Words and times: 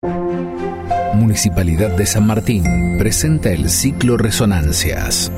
Municipalidad 0.00 1.96
de 1.96 2.06
San 2.06 2.24
Martín 2.24 2.96
presenta 2.98 3.50
el 3.50 3.68
ciclo 3.68 4.16
Resonancias. 4.16 5.32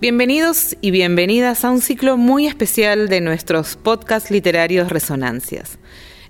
Bienvenidos 0.00 0.76
y 0.80 0.92
bienvenidas 0.92 1.64
a 1.64 1.70
un 1.70 1.80
ciclo 1.80 2.16
muy 2.16 2.46
especial 2.46 3.08
de 3.08 3.20
nuestros 3.20 3.74
podcasts 3.74 4.30
literarios 4.30 4.90
Resonancias. 4.90 5.80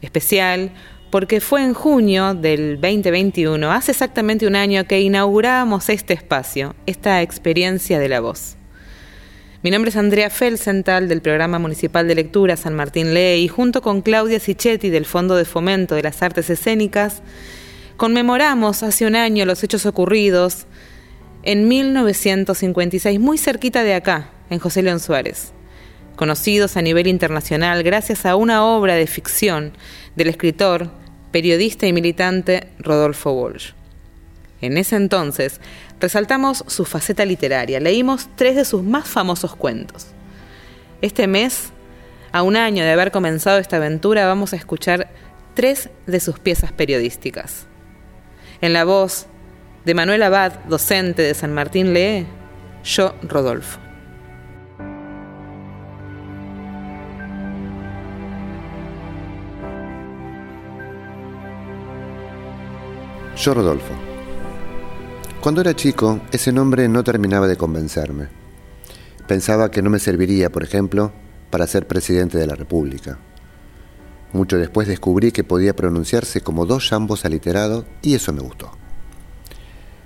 Especial 0.01 0.73
porque 1.11 1.43
fue 1.43 1.62
en 1.62 1.75
junio 1.75 2.33
del 2.33 2.81
2021, 2.81 3.71
hace 3.71 3.93
exactamente 3.93 4.46
un 4.46 4.57
año, 4.57 4.87
que 4.87 5.03
inauguramos 5.03 5.91
este 5.91 6.15
espacio, 6.15 6.75
esta 6.87 7.21
experiencia 7.21 7.99
de 7.99 8.09
la 8.09 8.21
voz. 8.21 8.57
Mi 9.65 9.71
nombre 9.71 9.89
es 9.89 9.96
Andrea 9.96 10.29
Felsenthal 10.29 11.09
del 11.09 11.23
Programa 11.23 11.59
Municipal 11.59 12.07
de 12.07 12.14
Lectura 12.14 12.59
San 12.59 12.75
Martín 12.75 13.14
Lee 13.14 13.37
y 13.37 13.49
junto 13.49 13.81
con 13.81 14.03
Claudia 14.03 14.39
Sichetti 14.39 14.91
del 14.91 15.07
Fondo 15.07 15.36
de 15.36 15.46
Fomento 15.46 15.95
de 15.95 16.03
las 16.03 16.21
Artes 16.22 16.50
Escénicas 16.50 17.22
conmemoramos 17.96 18.82
hace 18.82 19.07
un 19.07 19.17
año 19.17 19.46
los 19.46 19.64
hechos 19.64 19.86
ocurridos 19.86 20.67
en 21.45 21.67
1956, 21.67 23.19
muy 23.19 23.39
cerquita 23.39 23.85
de 23.85 23.95
acá, 23.95 24.32
en 24.50 24.58
José 24.58 24.82
León 24.82 25.00
Suárez, 25.00 25.55
conocidos 26.14 26.77
a 26.77 26.83
nivel 26.83 27.07
internacional 27.07 27.83
gracias 27.83 28.27
a 28.27 28.36
una 28.36 28.67
obra 28.67 28.96
de 28.96 29.07
ficción 29.07 29.72
del 30.14 30.29
escritor, 30.29 30.91
periodista 31.33 31.86
y 31.86 31.94
militante 31.94 32.69
Rodolfo 32.81 33.33
Walsh. 33.33 33.72
En 34.64 34.78
ese 34.78 34.97
entonces, 34.97 35.61
resaltamos 36.00 36.64
su 36.69 36.86
faceta 36.86 37.27
literaria, 37.27 37.81
leímos 37.81 38.28
tres 38.34 38.56
de 38.56 38.64
sus 38.64 38.83
más 38.83 39.06
famosos 39.06 39.55
cuentos. 39.55 40.06
Este 41.03 41.27
mes, 41.27 41.70
a 42.33 42.42
un 42.42 42.56
año 42.56 42.83
de 42.83 42.91
haber 42.91 43.11
comenzado 43.11 43.58
esta 43.58 43.77
aventura, 43.77 44.27
vamos 44.27 44.55
a 44.55 44.56
escuchar 44.56 45.11
tres 45.53 45.91
de 46.06 46.19
sus 46.19 46.39
piezas 46.39 46.72
periodísticas. 46.72 47.66
En 48.62 48.72
la 48.72 48.84
voz 48.84 49.27
de 49.84 49.92
Manuel 49.92 50.22
Abad, 50.22 50.53
docente 50.66 51.20
de 51.20 51.34
San 51.34 51.53
Martín 51.53 51.92
Lee, 51.92 52.27
yo, 52.83 53.14
Rodolfo. 53.22 53.78
Yo, 63.36 63.53
Rodolfo. 63.53 64.13
Cuando 65.45 65.61
era 65.61 65.77
chico, 65.77 66.23
ese 66.33 66.53
nombre 66.53 66.89
no 66.89 67.05
terminaba 67.05 67.47
de 67.47 67.59
convencerme. 67.59 68.28
Pensaba 69.28 69.70
que 69.70 69.83
no 69.83 69.91
me 69.91 69.98
serviría, 69.98 70.50
por 70.50 70.62
ejemplo, 70.62 71.12
para 71.50 71.67
ser 71.67 71.87
presidente 71.87 72.39
de 72.39 72.47
la 72.47 72.55
República. 72.55 73.19
Mucho 74.33 74.56
después 74.56 74.89
descubrí 74.89 75.33
que 75.33 75.45
podía 75.45 75.77
pronunciarse 75.77 76.41
como 76.41 76.65
dos 76.65 76.89
jambos 76.89 77.27
aliterados 77.27 77.84
y 78.00 78.15
eso 78.15 78.33
me 78.33 78.41
gustó. 78.41 78.70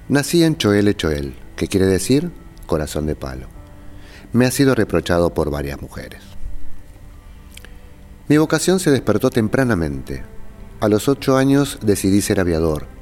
Nací 0.09 0.43
en 0.43 0.57
Choel 0.57 0.97
Choel, 0.97 1.37
que 1.55 1.69
quiere 1.69 1.87
decir 1.87 2.33
corazón 2.67 3.07
de 3.07 3.15
palo. 3.15 3.47
Me 4.33 4.45
ha 4.45 4.51
sido 4.51 4.75
reprochado 4.75 5.35
por 5.35 5.53
varias 5.53 5.81
mujeres. 5.81 6.21
Mi 8.27 8.39
vocación 8.39 8.81
se 8.81 8.91
despertó 8.91 9.31
tempranamente. 9.31 10.25
A 10.81 10.89
los 10.89 11.07
ocho 11.07 11.37
años 11.37 11.79
decidí 11.81 12.23
ser 12.23 12.41
aviador 12.41 12.98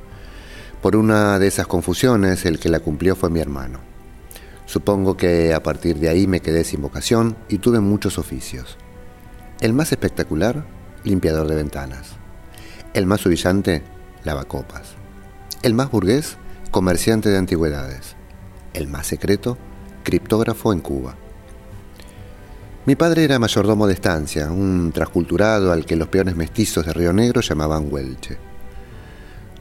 por 0.86 0.94
una 0.94 1.40
de 1.40 1.48
esas 1.48 1.66
confusiones, 1.66 2.46
el 2.46 2.60
que 2.60 2.68
la 2.68 2.78
cumplió 2.78 3.16
fue 3.16 3.28
mi 3.28 3.40
hermano. 3.40 3.80
Supongo 4.66 5.16
que 5.16 5.52
a 5.52 5.60
partir 5.60 5.98
de 5.98 6.08
ahí 6.08 6.28
me 6.28 6.38
quedé 6.38 6.62
sin 6.62 6.80
vocación 6.80 7.36
y 7.48 7.58
tuve 7.58 7.80
muchos 7.80 8.20
oficios. 8.20 8.78
El 9.60 9.72
más 9.72 9.90
espectacular, 9.90 10.64
limpiador 11.02 11.48
de 11.48 11.56
ventanas. 11.56 12.10
El 12.94 13.04
más 13.06 13.24
brillante, 13.24 13.82
lavacopas. 14.22 14.94
El 15.64 15.74
más 15.74 15.90
burgués, 15.90 16.36
comerciante 16.70 17.30
de 17.30 17.38
antigüedades. 17.38 18.14
El 18.72 18.86
más 18.86 19.08
secreto, 19.08 19.58
criptógrafo 20.04 20.72
en 20.72 20.78
Cuba. 20.78 21.16
Mi 22.84 22.94
padre 22.94 23.24
era 23.24 23.40
mayordomo 23.40 23.88
de 23.88 23.94
estancia, 23.94 24.52
un 24.52 24.92
transculturado 24.92 25.72
al 25.72 25.84
que 25.84 25.96
los 25.96 26.06
peones 26.06 26.36
mestizos 26.36 26.86
de 26.86 26.92
Río 26.92 27.12
Negro 27.12 27.40
llamaban 27.40 27.92
Huelche. 27.92 28.45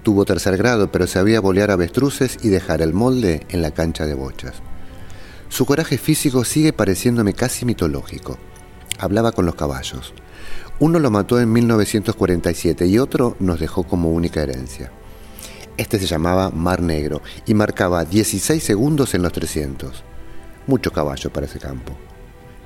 Tuvo 0.05 0.23
tercer 0.23 0.55
grado, 0.55 0.91
pero 0.91 1.07
sabía 1.07 1.41
bolear 1.41 1.71
avestruces 1.71 2.37
y 2.43 2.49
dejar 2.49 2.83
el 2.83 2.93
molde 2.93 3.43
en 3.49 3.63
la 3.63 3.71
cancha 3.71 4.05
de 4.05 4.13
bochas. 4.13 4.53
Su 5.49 5.65
coraje 5.65 5.97
físico 5.97 6.45
sigue 6.45 6.73
pareciéndome 6.73 7.33
casi 7.33 7.65
mitológico. 7.65 8.37
Hablaba 8.99 9.31
con 9.31 9.47
los 9.47 9.55
caballos. 9.55 10.13
Uno 10.79 10.99
lo 10.99 11.09
mató 11.09 11.39
en 11.41 11.51
1947 11.51 12.85
y 12.85 12.99
otro 12.99 13.35
nos 13.39 13.59
dejó 13.59 13.81
como 13.81 14.11
única 14.11 14.43
herencia. 14.43 14.91
Este 15.75 15.97
se 15.97 16.05
llamaba 16.05 16.51
Mar 16.51 16.83
Negro 16.83 17.23
y 17.47 17.55
marcaba 17.55 18.05
16 18.05 18.63
segundos 18.63 19.15
en 19.15 19.23
los 19.23 19.33
300. 19.33 20.03
Mucho 20.67 20.91
caballo 20.91 21.33
para 21.33 21.47
ese 21.47 21.57
campo. 21.57 21.93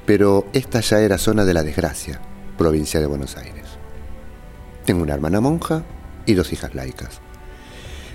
Pero 0.06 0.45
esta 0.51 0.81
ya 0.81 1.00
era 1.00 1.17
zona 1.17 1.45
de 1.45 1.53
la 1.53 1.63
desgracia, 1.63 2.19
provincia 2.57 3.00
de 3.00 3.07
Buenos 3.07 3.38
Aires. 3.38 3.66
Tengo 4.83 5.03
una 5.03 5.13
hermana 5.13 5.39
monja 5.39 5.85
y 6.25 6.33
dos 6.33 6.51
hijas 6.51 6.75
laicas. 6.75 7.21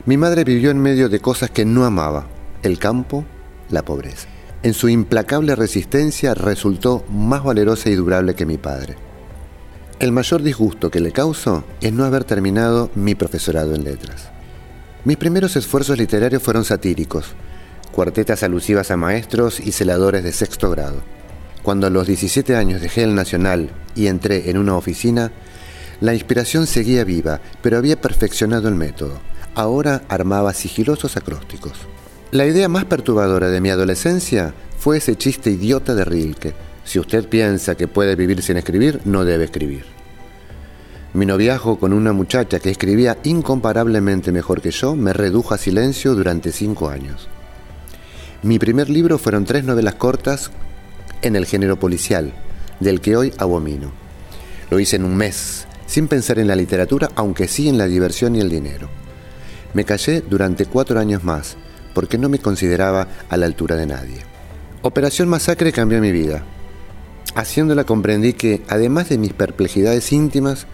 Mi 0.07 0.19
madre 0.19 0.45
vivió 0.45 0.71
en 0.71 0.83
medio 0.83 1.09
de 1.09 1.19
cosas 1.19 1.51
que 1.51 1.65
no 1.65 1.87
amaba, 1.87 2.27
el 2.63 2.79
campo, 2.79 3.25
la 3.71 3.87
pobreza. 3.87 4.29
En 4.63 4.75
su 4.75 4.91
implacable 4.91 5.57
resistencia 5.57 6.35
resultó 6.35 7.07
más 7.09 7.43
valerosa 7.43 7.89
y 7.89 7.95
durable 7.95 8.35
que 8.35 8.45
mi 8.45 8.59
padre. 8.59 8.97
El 10.01 10.13
mayor 10.13 10.43
disgusto 10.43 10.91
que 10.91 11.01
le 11.01 11.11
causo 11.11 11.65
es 11.81 11.91
no 11.95 12.05
haber 12.05 12.25
terminado 12.25 12.91
mi 12.95 13.15
profesorado 13.15 13.75
en 13.75 13.85
letras. 13.85 14.29
Mis 15.07 15.17
primeros 15.17 15.57
esfuerzos 15.57 15.97
literarios 15.97 16.43
fueron 16.43 16.67
satíricos, 16.67 17.33
cuartetas 17.91 18.43
alusivas 18.43 18.91
a 18.91 18.99
maestros 18.99 19.59
y 19.59 19.73
celadores 19.73 20.23
de 20.23 20.33
sexto 20.33 20.71
grado. 20.71 21.01
Cuando 21.63 21.87
a 21.87 21.91
los 21.91 22.07
17 22.07 22.57
años 22.57 22.83
dejé 22.83 23.05
el 23.05 23.15
Nacional 23.15 23.71
y 23.95 24.09
entré 24.09 24.51
en 24.51 24.59
una 24.59 24.77
oficina, 24.77 25.33
la 26.03 26.13
inspiración 26.13 26.67
seguía 26.67 27.05
viva, 27.05 27.41
pero 27.63 27.79
había 27.79 27.99
perfeccionado 27.99 28.69
el 28.69 28.75
método 28.75 29.19
ahora 29.55 30.03
armaba 30.09 30.53
sigilosos 30.53 31.17
acrósticos. 31.17 31.73
La 32.31 32.47
idea 32.47 32.69
más 32.69 32.85
perturbadora 32.85 33.49
de 33.49 33.61
mi 33.61 33.71
adolescencia 33.71 34.55
fue 34.79 34.99
ese 34.99 35.17
chiste 35.17 35.51
idiota 35.51 35.95
de 35.95 36.05
Rilke. 36.05 36.55
Si 36.85 36.99
usted 36.99 37.29
piensa 37.29 37.75
que 37.77 37.89
puede 37.89 38.17
vivir 38.17 38.43
sin 38.43 38.57
escribir, 38.57 39.01
no 39.05 39.25
debe 39.25 39.45
escribir. 39.45 39.85
Mi 41.15 41.27
noviazgo 41.27 41.79
con 41.79 41.93
una 41.93 42.13
muchacha 42.13 42.59
que 42.59 42.71
escribía 42.71 43.19
incomparablemente 43.23 44.33
mejor 44.33 44.61
que 44.61 44.73
yo 44.73 44.97
me 44.97 45.13
redujo 45.13 45.55
a 45.55 45.59
silencio 45.59 46.15
durante 46.15 46.51
cinco 46.51 46.89
años. 46.89 47.29
Mi 48.43 48.59
primer 48.59 48.91
libro 48.91 49.17
fueron 49.17 49.45
tres 49.45 49.65
novelas 49.65 49.95
cortas 49.95 50.51
en 51.23 51.37
el 51.37 51.47
género 51.47 51.79
policial, 51.79 52.33
del 52.81 53.01
que 53.01 53.17
hoy 53.17 53.33
abomino. 53.39 53.93
Lo 54.71 54.81
hice 54.81 54.97
en 54.97 55.05
un 55.05 55.15
mes, 55.17 55.67
sin 55.87 56.09
pensar 56.09 56.41
en 56.41 56.49
la 56.49 56.57
literatura, 56.57 57.11
aunque 57.15 57.47
sí 57.47 57.69
en 57.69 57.79
la 57.79 57.87
diversión 57.87 58.35
y 58.35 58.41
el 58.41 58.51
dinero. 58.51 58.89
Me 59.75 59.85
callé 59.85 60.23
durante 60.23 60.67
cuatro 60.67 60.99
años 60.99 61.25
más, 61.25 61.57
porque 61.95 62.17
no 62.17 62.29
me 62.29 62.39
consideraba 62.39 63.09
a 63.29 63.37
la 63.37 63.47
altura 63.47 63.77
de 63.77 63.87
nadie. 63.87 64.21
Operación 64.83 65.29
Masacre 65.29 65.73
cambió 65.73 66.01
mi 66.01 66.13
vida. 66.13 66.45
Haciéndola 67.35 67.85
comprendí 67.85 68.35
que, 68.35 68.63
además 68.69 69.09
de 69.09 69.19
mis 69.19 69.33
perplejidades 69.33 70.13
íntimas, 70.13 70.67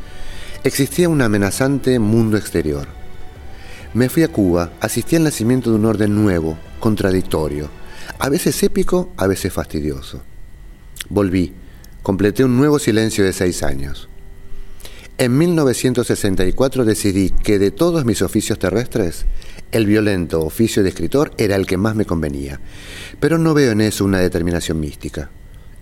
existía 0.65 1.09
un 1.09 1.23
amenazante 1.23 1.99
mundo 1.99 2.37
exterior. 2.37 2.87
Me 3.95 4.11
fui 4.11 4.23
a 4.23 4.29
Cuba, 4.29 4.71
asistí 4.81 5.17
al 5.17 5.25
nacimiento 5.25 5.71
de 5.71 5.77
un 5.77 5.87
orden 5.87 6.15
nuevo, 6.15 6.59
contradictorio, 6.79 7.71
a 8.19 8.29
veces 8.29 8.63
épico, 8.63 9.11
a 9.17 9.27
veces 9.27 9.51
fastidioso. 9.51 10.23
Volví, 11.09 11.55
completé 12.03 12.45
un 12.45 12.59
nuevo 12.59 12.79
silencio 12.79 13.25
de 13.25 13.33
seis 13.33 13.63
años. 13.63 14.10
En 15.21 15.37
1964 15.37 16.87
decidí 16.87 17.29
que 17.29 17.59
de 17.59 17.71
todos 17.71 18.07
mis 18.07 18.23
oficios 18.23 18.59
terrestres, 18.59 19.27
el 19.71 19.85
violento 19.85 20.41
oficio 20.41 20.83
de 20.83 20.89
escritor 20.89 21.33
era 21.37 21.57
el 21.57 21.67
que 21.67 21.77
más 21.77 21.95
me 21.95 22.07
convenía, 22.07 22.59
pero 23.21 23.37
no 23.37 23.53
veo 23.53 23.73
en 23.73 23.83
eso 23.83 24.07
una 24.07 24.19
determinación 24.19 24.81
mística. 24.81 25.29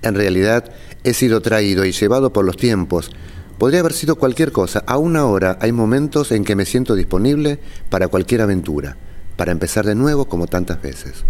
En 0.02 0.16
realidad, 0.16 0.72
he 1.04 1.14
sido 1.14 1.40
traído 1.40 1.84
y 1.84 1.92
llevado 1.92 2.32
por 2.32 2.44
los 2.44 2.56
tiempos. 2.56 3.12
Podría 3.58 3.78
haber 3.78 3.92
sido 3.92 4.16
cualquier 4.16 4.50
cosa. 4.50 4.82
Aún 4.88 5.16
ahora 5.16 5.56
hay 5.60 5.70
momentos 5.70 6.32
en 6.32 6.42
que 6.42 6.56
me 6.56 6.66
siento 6.66 6.96
disponible 6.96 7.60
para 7.90 8.08
cualquier 8.08 8.40
aventura, 8.40 8.96
para 9.36 9.52
empezar 9.52 9.86
de 9.86 9.94
nuevo 9.94 10.24
como 10.24 10.48
tantas 10.48 10.82
veces. 10.82 11.24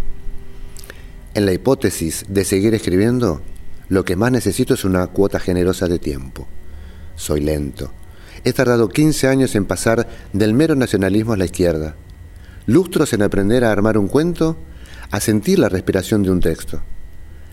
En 1.34 1.44
la 1.44 1.52
hipótesis 1.52 2.24
de 2.26 2.46
seguir 2.46 2.72
escribiendo, 2.72 3.42
lo 3.90 4.06
que 4.06 4.16
más 4.16 4.32
necesito 4.32 4.72
es 4.72 4.86
una 4.86 5.08
cuota 5.08 5.38
generosa 5.38 5.88
de 5.88 5.98
tiempo. 5.98 6.48
Soy 7.16 7.40
lento. 7.40 7.97
He 8.44 8.52
tardado 8.52 8.88
15 8.88 9.28
años 9.28 9.54
en 9.54 9.64
pasar 9.64 10.08
del 10.32 10.54
mero 10.54 10.74
nacionalismo 10.74 11.32
a 11.32 11.36
la 11.36 11.44
izquierda. 11.44 11.96
Lustros 12.66 13.12
en 13.12 13.22
aprender 13.22 13.64
a 13.64 13.72
armar 13.72 13.98
un 13.98 14.08
cuento, 14.08 14.56
a 15.10 15.20
sentir 15.20 15.58
la 15.58 15.68
respiración 15.68 16.22
de 16.22 16.30
un 16.30 16.40
texto. 16.40 16.82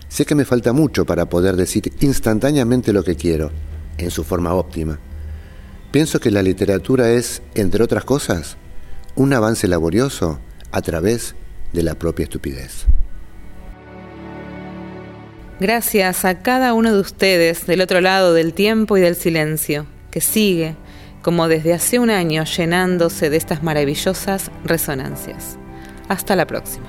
Sé 0.08 0.24
que 0.24 0.34
me 0.34 0.44
falta 0.44 0.72
mucho 0.72 1.04
para 1.04 1.26
poder 1.26 1.56
decir 1.56 1.92
instantáneamente 2.00 2.92
lo 2.92 3.02
que 3.02 3.16
quiero, 3.16 3.50
en 3.98 4.10
su 4.10 4.24
forma 4.24 4.54
óptima. 4.54 4.98
Pienso 5.90 6.20
que 6.20 6.30
la 6.30 6.42
literatura 6.42 7.10
es, 7.10 7.42
entre 7.54 7.82
otras 7.82 8.04
cosas, 8.04 8.56
un 9.14 9.32
avance 9.32 9.66
laborioso 9.66 10.38
a 10.70 10.82
través 10.82 11.34
de 11.72 11.82
la 11.82 11.94
propia 11.94 12.24
estupidez. 12.24 12.86
Gracias 15.58 16.26
a 16.26 16.42
cada 16.42 16.74
uno 16.74 16.92
de 16.92 17.00
ustedes 17.00 17.66
del 17.66 17.80
otro 17.80 18.02
lado 18.02 18.34
del 18.34 18.52
tiempo 18.52 18.98
y 18.98 19.00
del 19.00 19.16
silencio, 19.16 19.86
que 20.10 20.20
sigue, 20.20 20.76
como 21.22 21.48
desde 21.48 21.74
hace 21.74 21.98
un 21.98 22.10
año, 22.10 22.44
llenándose 22.44 23.30
de 23.30 23.36
estas 23.36 23.62
maravillosas 23.62 24.50
resonancias. 24.64 25.58
Hasta 26.08 26.36
la 26.36 26.46
próxima. 26.46 26.86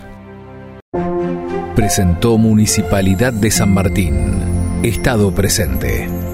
Presentó 1.76 2.38
Municipalidad 2.38 3.34
de 3.34 3.52
San 3.52 3.74
Martín. 3.74 4.82
Estado 4.84 5.34
presente. 5.34 6.27